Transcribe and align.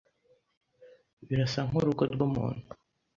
Birasa 1.27 1.59
nkurugo 1.67 2.03
rwumuntu. 2.13 2.65